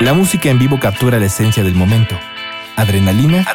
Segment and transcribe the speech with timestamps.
[0.00, 2.18] La música en vivo captura la esencia del momento,
[2.76, 3.46] adrenalina,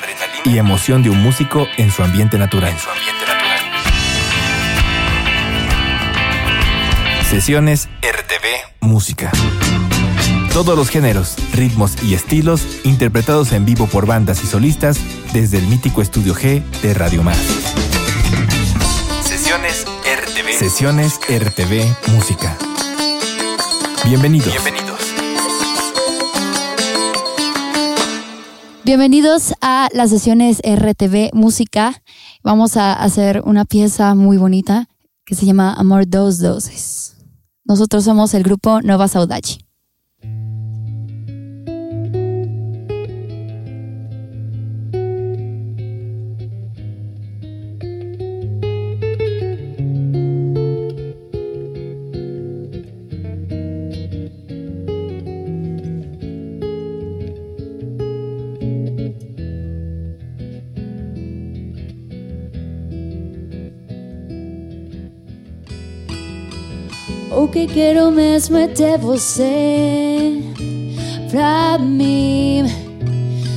[0.43, 2.71] y emoción de un músico en su ambiente natural.
[2.71, 3.59] En su ambiente natural.
[7.27, 8.45] Sesiones RTV
[8.81, 9.31] Música.
[10.53, 14.99] Todos los géneros, ritmos y estilos interpretados en vivo por bandas y solistas
[15.33, 17.39] desde el mítico Estudio G de Radio Más.
[19.23, 20.59] Sesiones RTV.
[20.59, 22.55] Sesiones RTV Música.
[24.05, 24.51] Bienvenidos.
[24.51, 24.84] Bienvenidos.
[28.85, 32.03] Bienvenidos a las sesiones RTV Música.
[32.43, 34.87] Vamos a hacer una pieza muy bonita
[35.25, 37.17] que se llama Amor Dos Doses.
[37.63, 39.64] Nosotros somos el grupo Nova Saudade.
[67.55, 70.43] Que quero mesmo é ter você
[71.31, 72.65] pra mim.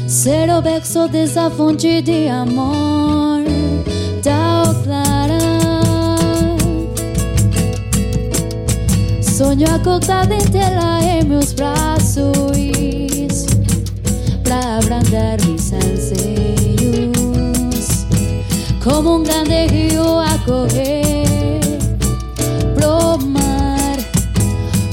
[0.07, 3.43] Ser o berço dessa fonte de amor
[4.23, 5.39] tão clara.
[9.21, 12.37] Sonho acordado tela em meus braços
[14.45, 17.09] pra abrandar mis anseios.
[18.85, 21.08] Como um grande rio a correr.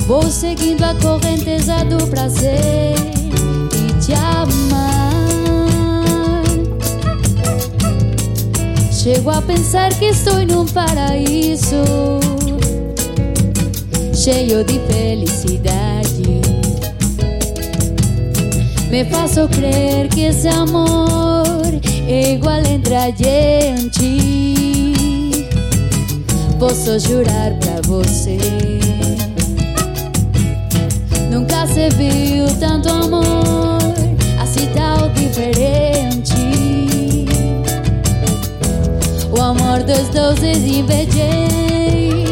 [0.07, 2.93] Vou seguindo a correnteza do prazer
[3.73, 5.11] e te amar.
[8.91, 11.75] Chego a pensar que estou num paraíso
[14.13, 16.41] cheio de felicidade.
[18.91, 21.65] Me faço crer que esse amor
[22.07, 24.93] é igual entre a gente.
[26.59, 28.37] Posso jurar pra você
[31.35, 33.25] Nunca se viu tanto amor
[34.41, 36.33] assim tão diferente.
[39.37, 42.23] O amor dos deuses invejei.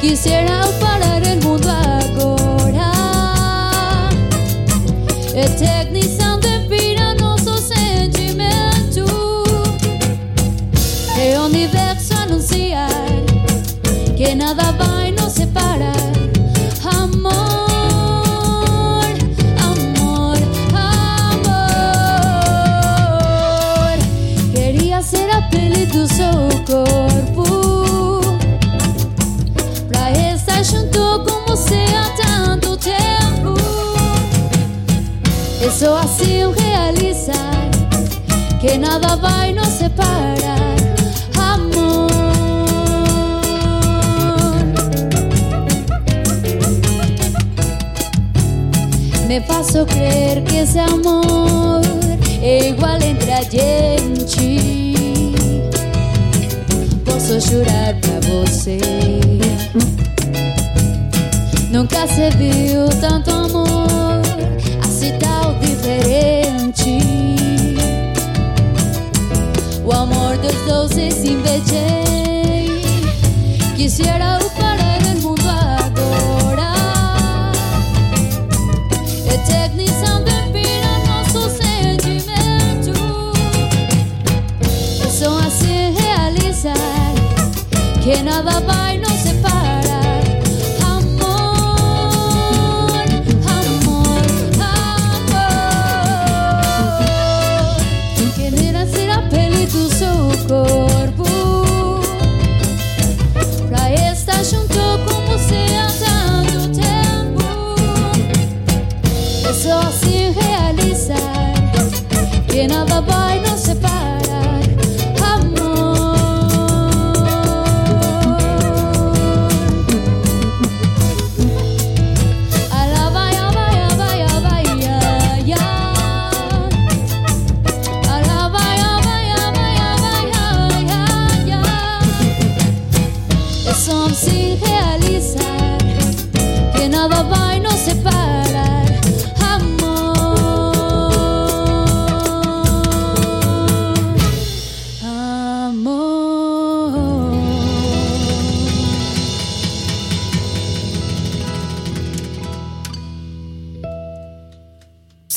[0.00, 2.90] Quisiera parar o mundo agora,
[5.32, 9.06] eternizando em vida nosso sentimento.
[11.16, 12.90] E o universo anunciar
[14.16, 14.67] que nada
[39.18, 40.76] Nada vai nos separar
[41.36, 42.08] Amor.
[49.26, 51.82] Me faço crer que esse amor
[52.42, 54.58] É igual entre a gente
[57.04, 58.78] posso jurar pra você.
[61.70, 64.07] Nunca se viu tanto amor
[70.36, 72.82] Dos doces invejei.
[73.74, 76.74] Quisiera parar o mundo agora.
[79.26, 82.92] Eternizando em vida nosso sentimento.
[85.10, 86.74] São assim realizar
[88.02, 88.87] que nada vai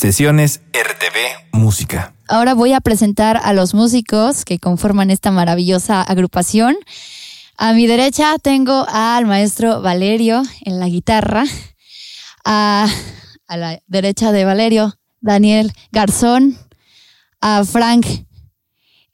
[0.02, 2.12] Sesiones RTV Música.
[2.26, 6.74] Ahora voy a presentar a los músicos que conforman esta maravillosa agrupación.
[7.56, 11.44] A mi derecha tengo al maestro Valerio en la guitarra.
[12.44, 12.88] A,
[13.46, 16.58] a la derecha de Valerio, Daniel Garzón.
[17.40, 18.04] A Frank,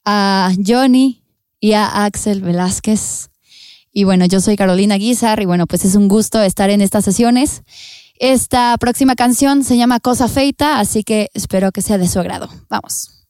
[0.07, 1.23] a Johnny
[1.61, 3.29] y a Axel Velázquez.
[3.93, 7.05] Y bueno, yo soy Carolina Guizar y bueno, pues es un gusto estar en estas
[7.05, 7.63] sesiones.
[8.21, 12.49] Esta próxima canción se llama Cosa Feita, así que espero que sea de su agrado.
[12.69, 13.25] Vamos.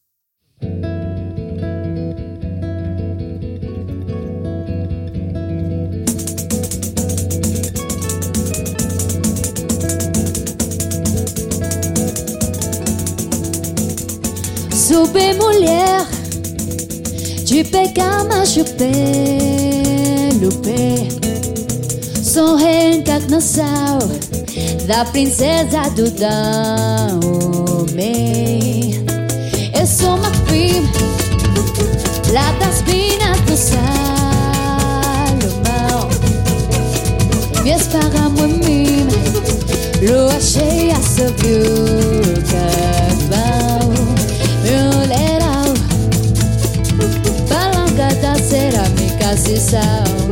[14.72, 16.06] Super mulher
[17.44, 18.88] de pegar, machuper
[20.40, 21.08] no pé.
[22.22, 23.98] Sou reencarnação
[24.86, 27.18] da princesa do Dahomey.
[29.78, 30.88] Eu sou uma prima
[32.32, 33.88] lá das minas do Salomão.
[37.62, 39.08] Me esparramo em mim,
[40.02, 42.18] lua cheia sobre o.
[44.62, 45.72] Meu leral,
[47.48, 50.27] palanca da cerâmica, se sal.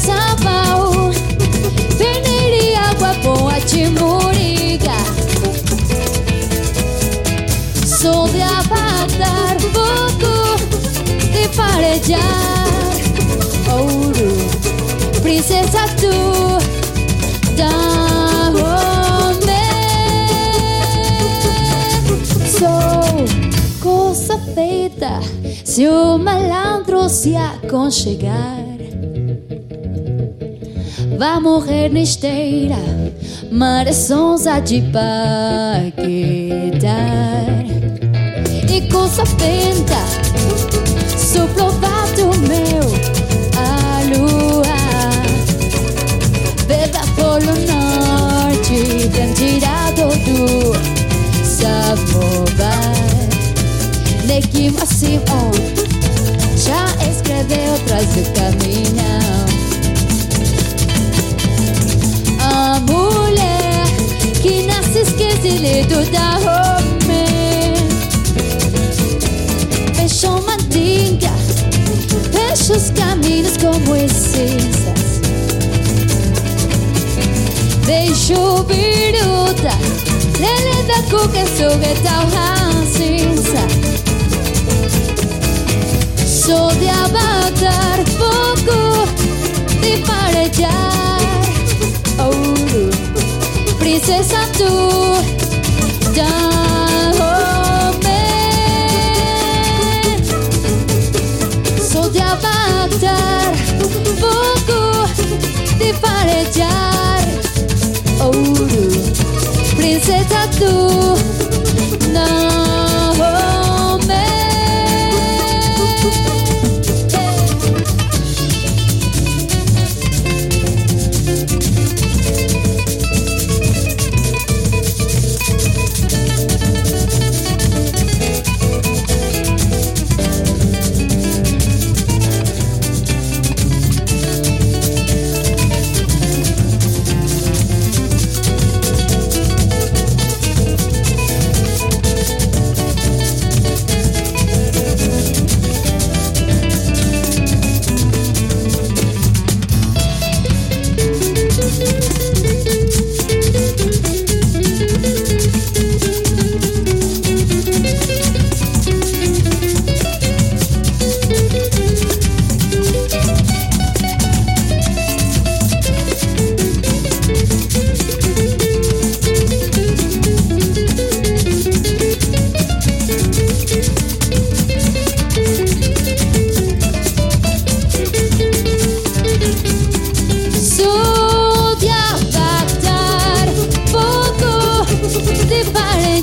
[0.00, 1.10] Sabão,
[1.98, 4.96] peneira e água boa de muriga.
[7.86, 10.56] Sou de apagar fogo,
[11.32, 12.66] de farejar
[13.70, 14.32] ouro,
[15.20, 16.58] princesa tu
[17.56, 18.70] Dahomey.
[22.58, 23.24] Sou
[23.80, 25.20] coisa feita
[25.62, 28.69] se o malandro se aconchegar.
[31.20, 32.78] Vai morrer na esteira,
[33.52, 36.00] mareçonza de paquetar.
[38.66, 39.98] E coisa feita,
[41.18, 42.80] suplovado meu
[43.54, 44.64] a lua
[46.66, 50.72] Beba polo norte Bem tirado do
[51.44, 52.94] samovar
[54.24, 55.52] Neguinho assim, oh
[56.56, 59.39] Já escreveu atrás do caminhão
[65.48, 67.74] les deux d'ahomé
[69.96, 71.30] Peixão mandinga
[72.70, 74.80] os caminhos como esses
[77.84, 79.76] Deixo viruta,
[80.38, 83.66] Lele da cuca sugueta o rancinza
[86.26, 89.08] Sou de avatar pouco
[89.80, 91.39] De parejar
[94.00, 94.60] C1
[96.16, 96.69] dan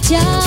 [0.10, 0.47] 家。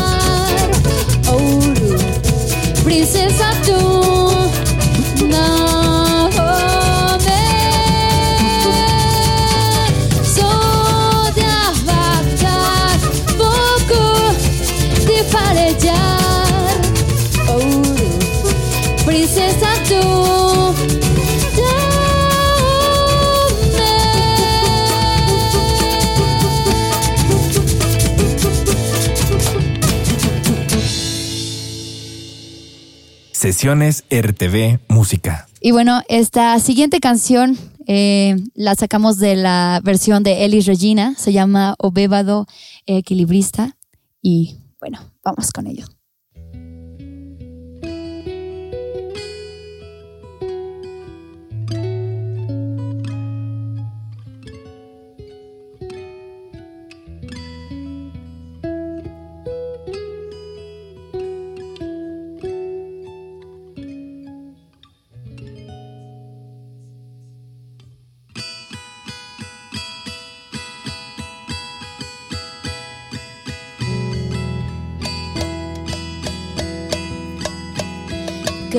[33.63, 35.47] RTV Música.
[35.61, 41.33] Y bueno, esta siguiente canción eh, la sacamos de la versión de Elis Regina, se
[41.33, 42.47] llama Obébado
[42.87, 43.77] Equilibrista.
[44.23, 45.85] Y bueno, vamos con ello.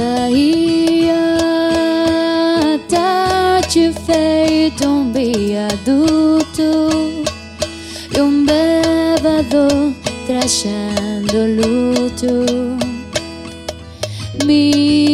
[0.02, 1.14] queria
[2.88, 6.62] ter tá te feito um viaduto
[8.16, 9.94] e um bebador
[10.26, 12.46] trachando luto.
[14.46, 15.11] Me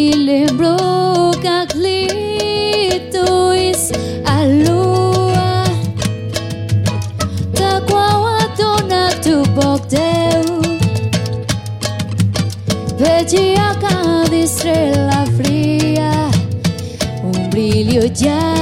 [18.17, 18.56] saja.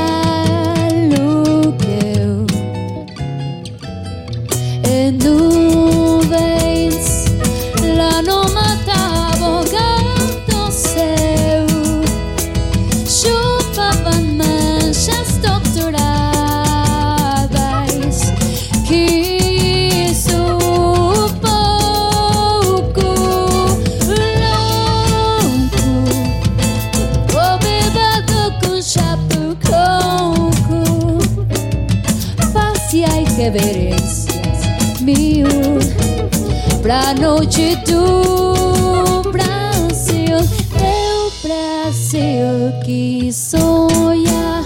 [37.19, 40.37] Noite do Brasil.
[40.79, 44.63] Meu Brasil que sonha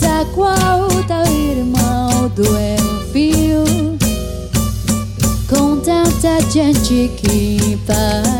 [0.00, 3.64] Da qual tal irmão do envio
[5.48, 8.37] Com tanta gente que partiu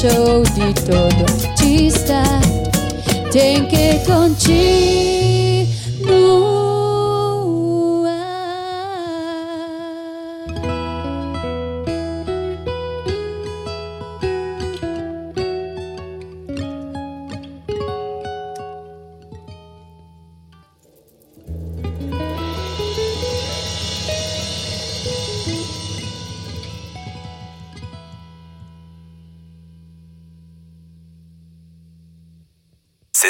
[0.00, 2.22] deixou de todo artista
[3.32, 5.27] tem que contigo.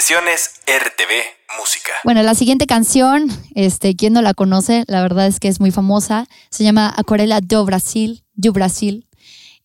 [0.08, 1.92] Sesiones RTV Música.
[2.02, 5.70] Bueno, la siguiente canción, este, quien no la conoce, la verdad es que es muy
[5.70, 6.26] famosa.
[6.48, 9.06] Se llama Acuarela do Brasil, do Brasil.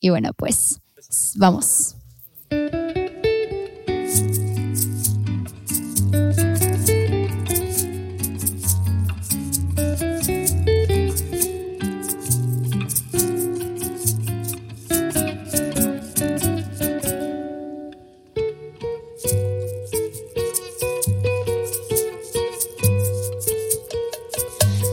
[0.02, 0.82] Y bueno, pues
[1.38, 1.96] vamos.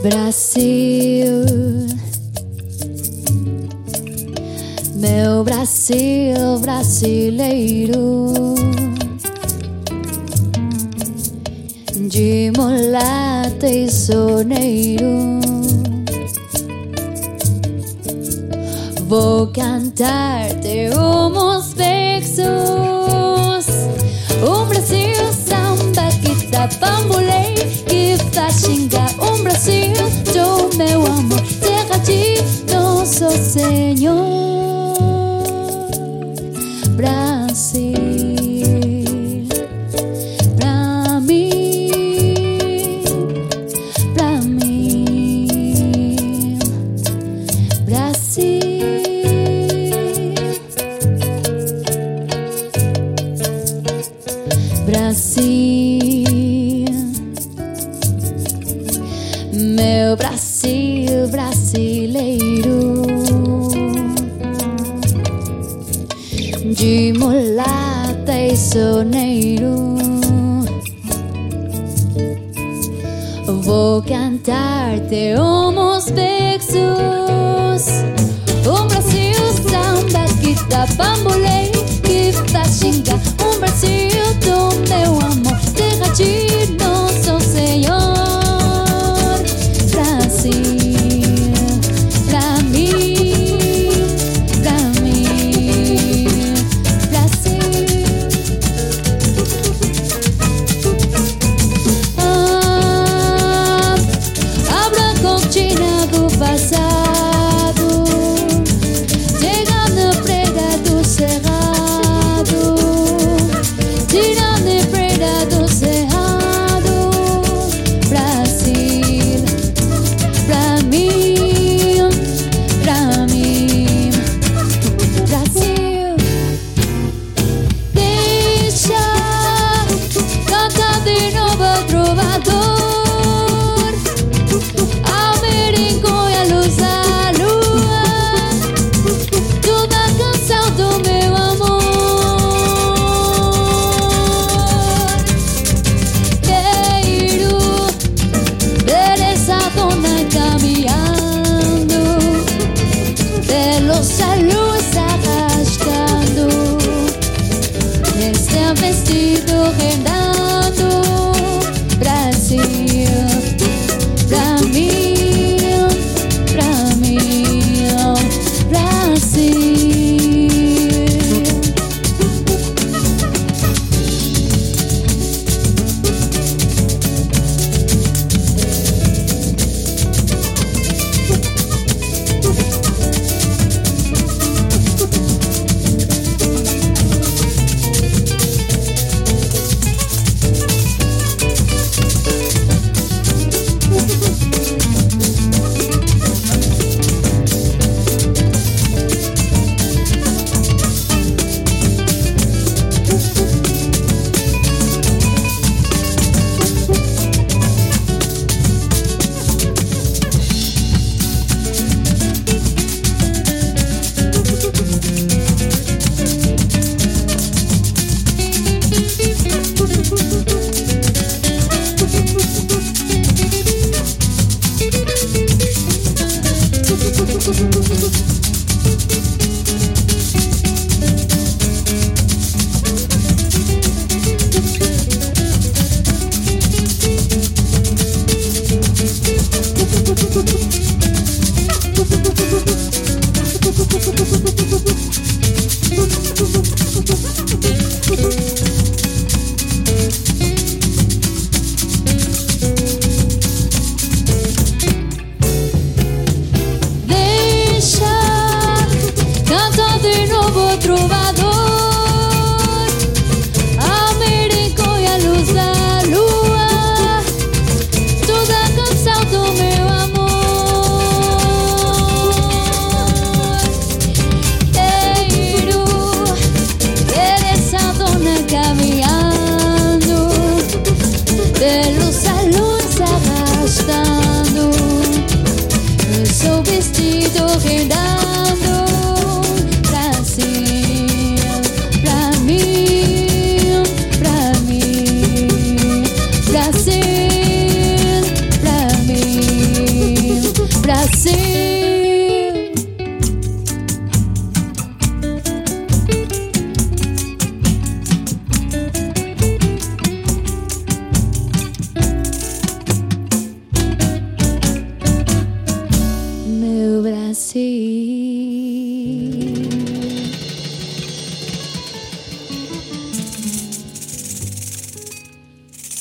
[0.03, 1.45] Brasil,
[4.97, 8.33] meu Brasil brasileiro,
[12.09, 15.39] de mulata e soneiro.
[19.07, 22.47] Vou cantar-te uns versos,
[24.49, 27.55] um Brasil samba que tá bambolei,
[27.87, 29.30] que tá xingar.
[29.61, 29.93] Brasil
[30.33, 34.20] do meu amor, terra de nosso Senhor.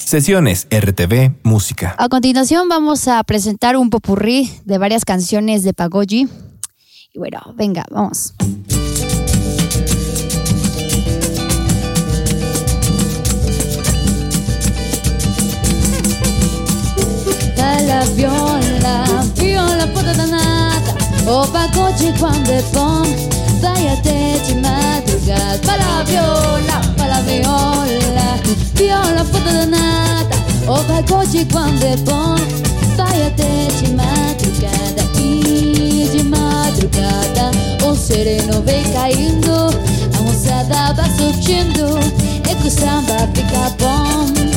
[0.10, 1.94] Sesiones RTV Música.
[2.00, 6.28] A continuación vamos a presentar un popurrí de varias canciones de Pagogi.
[7.14, 8.34] Y bueno, venga, vamos.
[17.86, 20.96] La viola, viola puta danata,
[21.28, 21.48] o
[22.20, 28.40] cuando pon Váyate de madrugada para la viola, para la viola
[28.74, 32.36] Viola foto de nata, o para coche cuando é bom
[32.96, 37.52] Váyate de madrugada e de madrugada
[37.86, 39.70] O sereno vem caindo,
[40.18, 42.00] a moçada vai surtindo
[42.50, 44.50] E que samba fica bom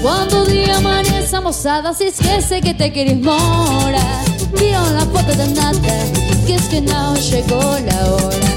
[0.00, 5.48] Cuando el día amanece, moçada, se esquece que te quieres morar vieron la foto de
[5.48, 5.96] nada
[6.46, 8.48] que es que no llegó la hora.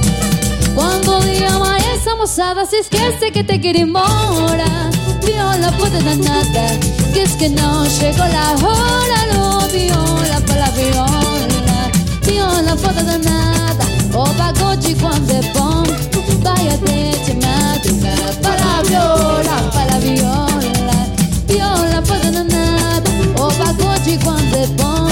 [0.76, 4.90] Cuando llama esa mozada si es que sé que te quiere mora
[5.26, 6.66] vio la foto de nada
[7.14, 9.20] que es que no llegó la hora.
[9.34, 9.96] Lo vio
[10.30, 10.72] la palabra
[12.26, 15.84] vio la foto de nada o pagochi cuando pon
[16.44, 20.98] vaya te che madruga para viola para viola.
[21.48, 25.11] Vio la foto de nada o pagochi cuando pon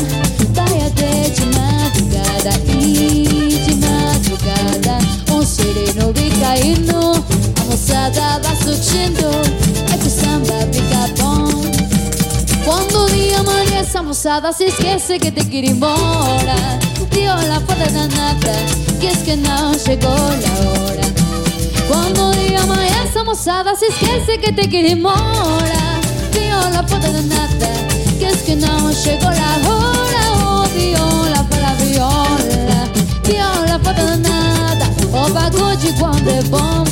[1.31, 2.51] de madrugada.
[2.67, 4.97] E de madrugada,
[5.31, 7.23] um sereno vem caindo,
[7.59, 9.27] a moçada vai surgindo,
[9.93, 11.69] é que samba fica bom.
[12.65, 16.79] Quando o dia amanhece, a moçada se esquece que te quer ir embora.
[17.11, 18.53] Viola foda da nata,
[18.99, 21.01] diz que não chegou a hora.
[21.87, 25.99] Quando o dia amanhece, a moçada se esquece que te quer ir embora.
[26.31, 27.71] Viola foda da nata,
[28.19, 29.88] diz que não chegou a hora.
[33.89, 34.87] Viola foda da nata.
[35.11, 36.83] O pagode quando é bom,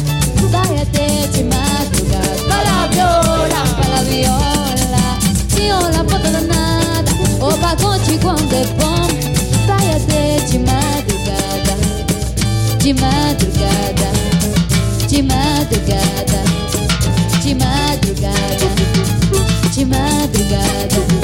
[0.49, 2.43] vai até de madrugada.
[2.47, 5.17] Para viola, para viola,
[5.55, 7.11] viola foda da nata.
[7.39, 9.07] O pagode quando é bom,
[9.67, 11.77] vai até de madrugada,
[12.79, 14.11] de madrugada,
[15.07, 16.43] de madrugada,
[17.41, 18.67] de madrugada,
[19.71, 21.16] de madrugada,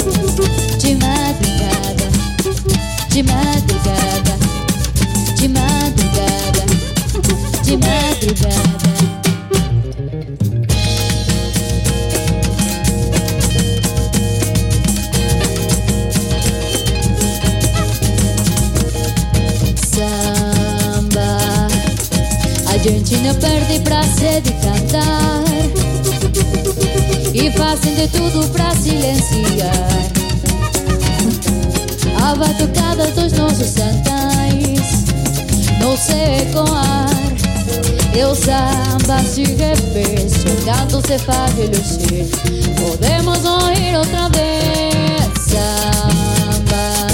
[41.64, 47.06] Podemos ouvir outra vez samba,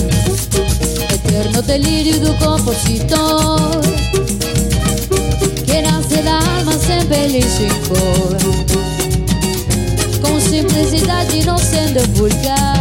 [1.14, 3.80] eterno delírio do compositor
[5.64, 8.36] que nasce da alma sem em cor,
[10.20, 12.80] com simplicidade não sendo vulgar.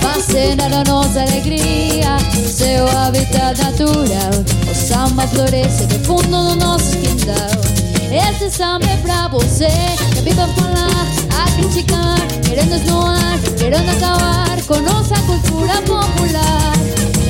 [0.00, 4.32] Fazendo da nossa alegria seu habitat natural.
[4.70, 7.77] O samba floresce no fundo do nosso quintal.
[8.10, 9.68] Esse samba é pra você
[10.14, 16.72] que vive a falar, a criticar, querendo esnoar, querendo acabar com nossa cultura popular.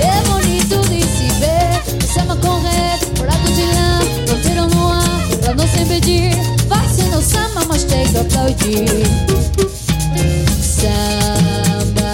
[0.01, 5.29] É bonito de se ver, o samba correr, por alto de lá, fronteiro no ar,
[5.41, 6.33] pra não se impedir.
[6.69, 8.87] Fazendo samba, mas tem que aplaudir.
[10.63, 12.13] Samba,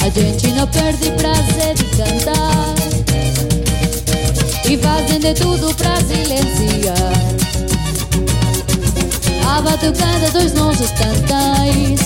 [0.00, 2.83] a gente não perde prazer de cantar
[5.24, 6.94] e de tudo pra silenciar
[9.48, 12.00] a batucada dos nossos cantais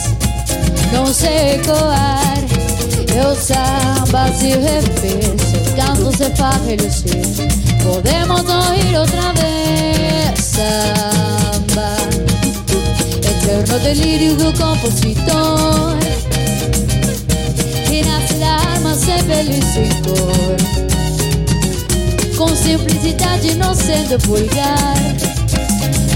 [0.93, 2.39] não se ecoar.
[3.09, 7.49] E o samba se o canto se faz relucir.
[7.83, 11.97] Podemos ouvir outra vez samba,
[13.17, 15.97] eterno delírio do compositor
[17.89, 19.65] que nasce da alma sem feliz
[20.05, 21.08] cor
[22.39, 24.95] com simplicidade não sendo vulgar.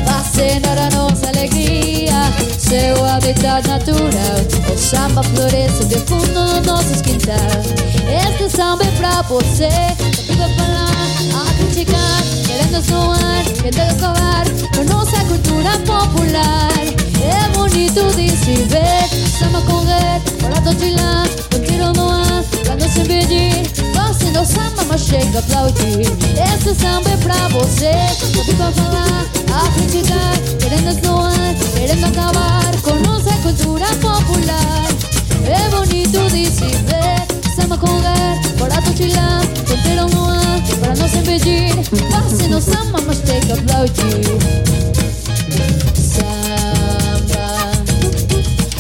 [0.07, 2.13] Fazendo da nossa alegria
[2.59, 4.39] seu habitat natural.
[4.73, 7.75] O samba floresce de fundo nos nossos quintais.
[8.07, 10.93] Este samba é pra você que vai falar,
[11.35, 14.45] a criticar, querendo zoar, querendo acabar
[14.77, 16.71] com nossa cultura popular.
[17.21, 19.09] É bonito de se ver,
[19.39, 24.02] samba correr, para lá, com tiro no ar, pra não se impedir.
[25.13, 26.01] Chega aplaudir.
[26.01, 29.69] Esse samba é pra você que fica a falar, a
[30.59, 34.89] querendo zoar, querendo acabar com nossa cultura popular.
[35.45, 38.95] É bonito de se ver, samba correr, para lá, com
[39.83, 41.75] tiro no ar, para não se impedir.
[42.11, 44.25] Fazendo samba, mas tem que aplaudir.
[45.95, 47.45] Samba,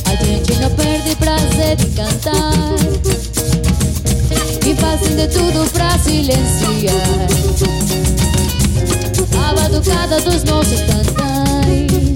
[0.06, 2.91] a gente não perde prazer de cantar
[5.16, 6.94] de tudo pra silenciar
[9.36, 12.11] a batucada dos nossos cantais.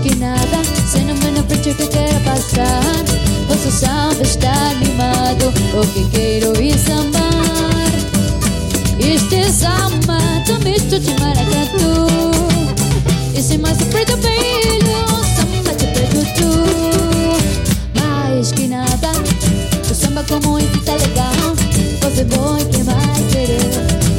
[0.00, 3.04] que nada Fenômeno preto que quero passar.
[3.48, 7.92] Posso samba estar animado, O que quero é sambar
[8.98, 12.06] Este samba Também estou de maracatu
[13.34, 18.00] Esse mais preto brilho Samba de preto tu.
[18.00, 19.10] Mais que nada
[19.90, 21.56] O samba como está é legal.
[22.02, 22.96] Você bom que vai
[23.32, 23.70] querer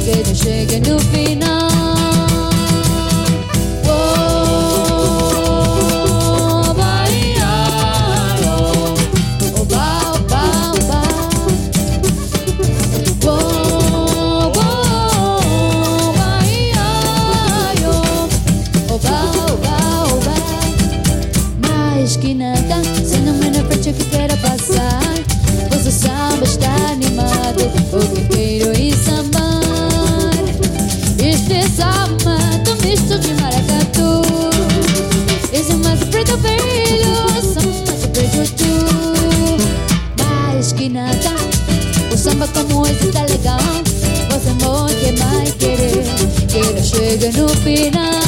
[0.04, 1.69] Que não chegue no final.
[47.10, 48.19] lleguen opinando.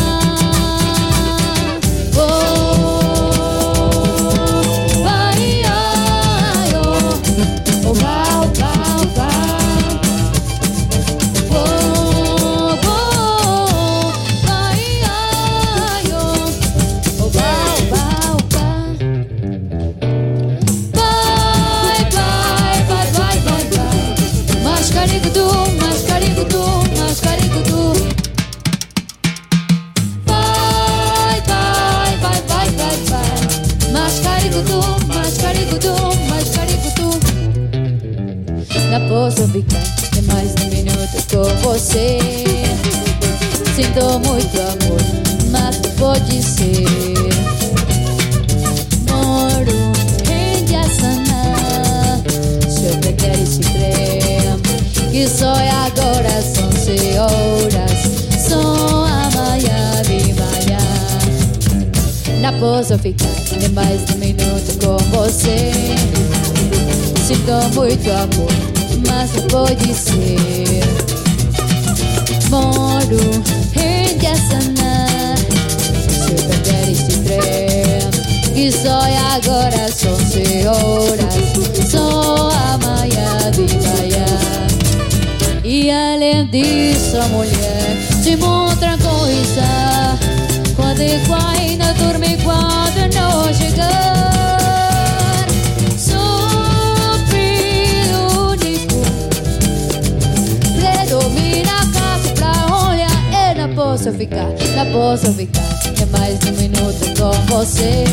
[104.14, 105.62] ficar, não posso ficar.
[106.00, 108.04] É mais de um minuto com você.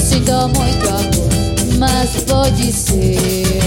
[0.00, 3.60] Sinto muito amor, mas pode ser.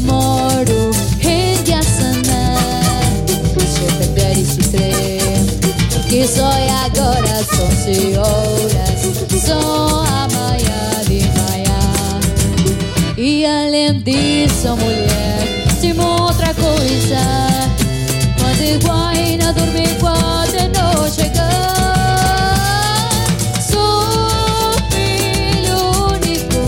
[0.00, 0.90] Moro
[1.22, 2.56] em Diasana,
[3.56, 5.00] chefe de estrela.
[6.08, 6.50] Que só
[6.84, 12.20] agora, são seis horas, só amanhã de manhã.
[13.16, 17.20] E além disso, mulher, se outra coisa.
[18.38, 19.19] Quando igual
[19.52, 21.48] dormir cuando no llega.
[23.60, 23.84] Su
[24.90, 26.60] fin único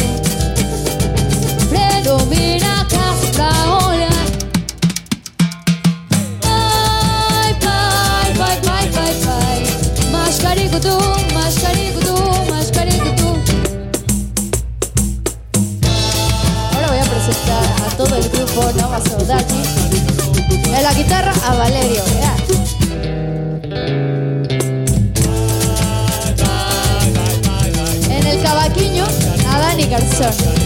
[1.70, 4.08] predomina hasta ahora
[6.40, 9.14] bye bye bye bye bye.
[9.20, 10.98] Bye bye mascarico tu
[11.34, 12.14] mascarico tu
[12.50, 13.28] mascarico tu
[16.74, 19.16] ahora voy a presentar a todo el grupo de la casa
[20.74, 22.11] en la guitarra a Valerio.
[29.92, 30.61] Galson.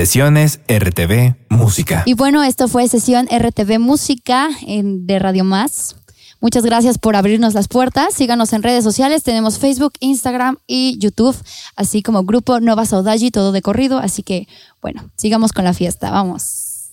[0.00, 2.04] Sesiones RTV Música.
[2.06, 5.94] Y bueno, esto fue sesión RTV Música de Radio Más.
[6.40, 8.14] Muchas gracias por abrirnos las puertas.
[8.14, 9.22] Síganos en redes sociales.
[9.24, 11.36] Tenemos Facebook, Instagram y YouTube,
[11.76, 13.98] así como Grupo Nova Saudade, todo de corrido.
[13.98, 14.48] Así que,
[14.80, 16.10] bueno, sigamos con la fiesta.
[16.10, 16.92] Vamos.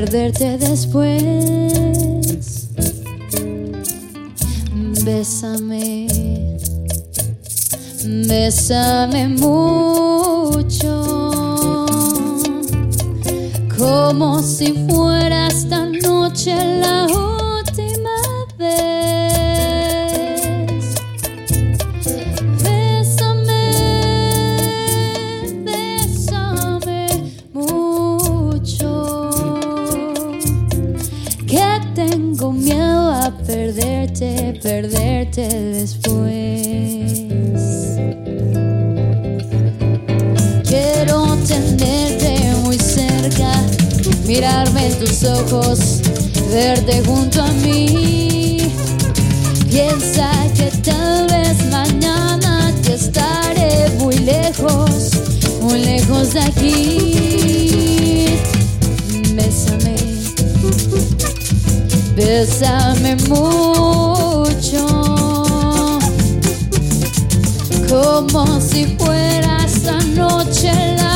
[0.00, 1.20] perderte después.
[5.04, 6.06] Bésame,
[8.26, 11.04] bésame mucho,
[13.76, 17.06] como si fuera esta noche la
[44.40, 46.00] mirarme en tus ojos,
[46.50, 48.72] verte junto a mí.
[49.68, 55.10] Piensa que tal vez mañana te estaré muy lejos,
[55.60, 58.28] muy lejos de aquí.
[59.34, 59.96] Bésame,
[62.16, 64.86] bésame mucho,
[67.90, 71.09] como si fuera esta noche la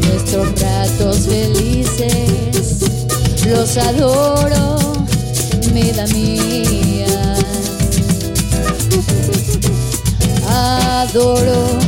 [0.00, 2.78] nuestros ratos felices,
[3.46, 4.78] los adoro,
[5.74, 7.36] vida mía.
[10.48, 11.78] Adoro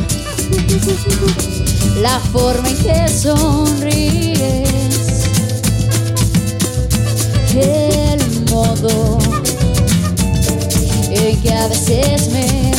[2.01, 4.39] la forma en que sonríes,
[7.55, 9.17] el modo
[11.09, 12.72] en que a veces me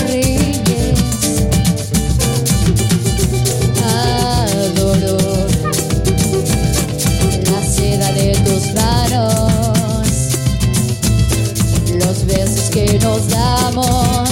[13.05, 14.31] nos damos,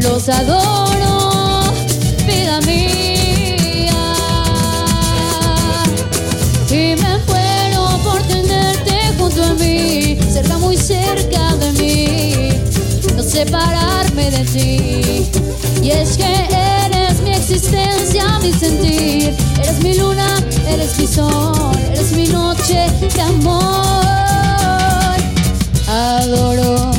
[0.00, 1.62] los adoro,
[2.26, 4.14] vida mía.
[6.68, 12.48] Y me muero por tenerte junto a mí, cerca, muy cerca de mí,
[13.14, 15.30] no separarme de ti.
[15.80, 16.34] Y es que
[16.84, 20.28] eres mi existencia, mi sentir, eres mi luna,
[20.68, 23.68] eres mi sol, eres mi noche de amor.
[25.86, 26.97] Adoro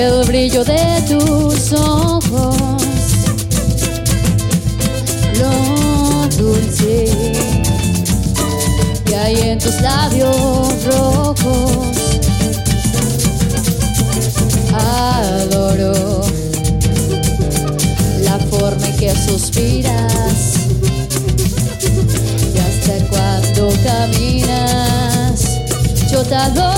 [0.00, 2.56] el brillo de tus ojos,
[5.38, 7.04] lo dulce
[9.04, 11.86] que hay en tus labios rojos.
[14.72, 16.22] Adoro
[18.22, 20.54] la forma en que suspiras
[22.54, 25.60] y hasta cuando caminas.
[26.10, 26.69] Yo te adoro,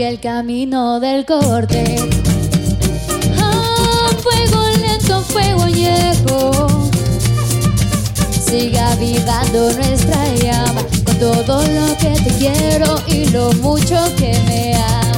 [0.00, 1.96] El camino del corte.
[3.38, 6.90] A fuego lento, fuego viejo
[8.42, 14.74] siga avivando nuestra llama con todo lo que te quiero y lo mucho que me
[14.74, 15.09] amas.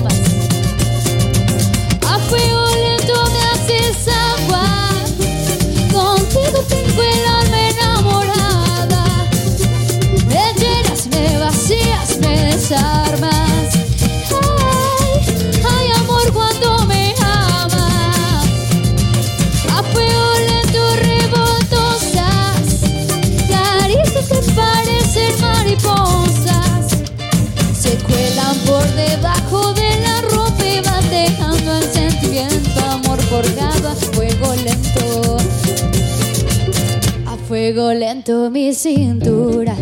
[37.62, 39.76] Fuego lento mi cintura,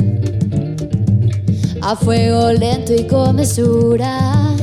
[1.80, 4.54] a fuego lento y con mesura.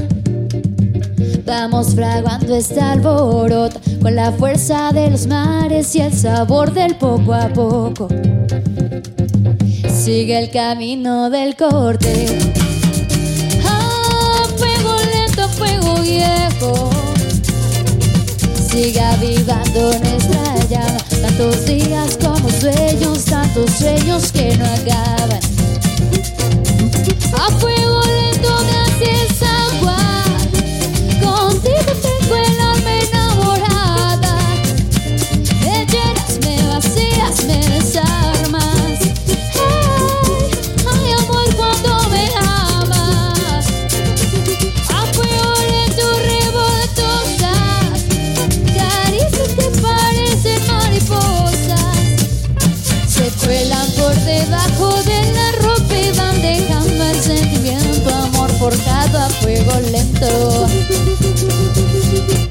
[1.43, 7.34] Vamos fraguando este alboroto con la fuerza de los mares y el sabor del poco
[7.34, 8.07] a poco.
[9.91, 12.28] Sigue el camino del corte.
[13.65, 16.91] A fuego lento, fuego viejo.
[18.70, 25.39] Sigue avivando nuestra Tantos días como sueños, tantos sueños que no acaban.
[27.32, 27.59] A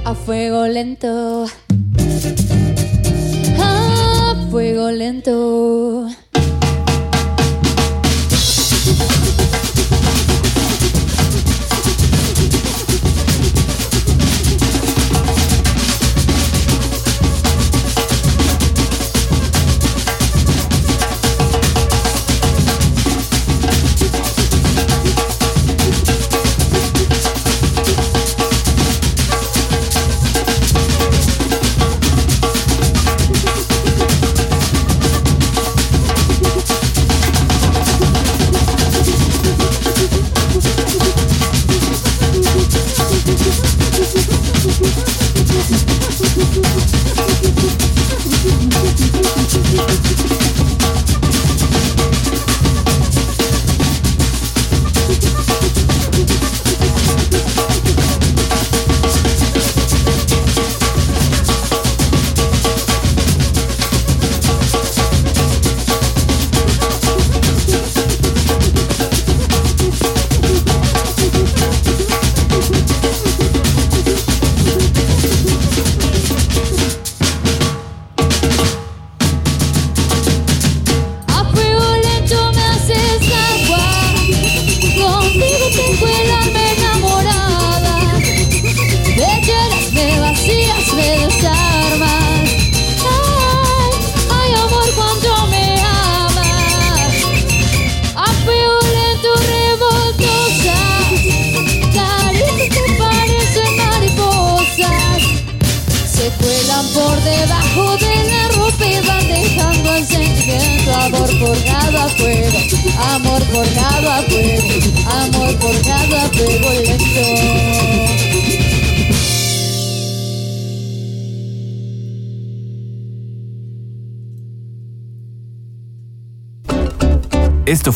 [0.05, 1.47] A fuego lento.
[3.59, 6.16] A fuego lento.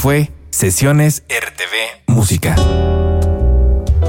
[0.00, 2.56] Fue Sesiones RTV Música.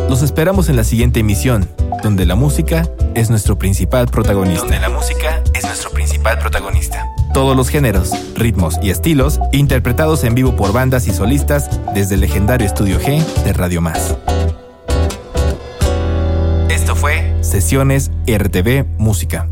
[0.08, 1.70] Los esperamos en la siguiente emisión,
[2.02, 4.62] donde la música es nuestro principal protagonista.
[4.62, 7.06] Donde la música es nuestro principal protagonista.
[7.34, 12.22] Todos los géneros, ritmos y estilos interpretados en vivo por bandas y solistas desde el
[12.22, 14.16] legendario Estudio G de Radio Más.
[16.70, 19.50] Esto fue Sesiones RTV Música.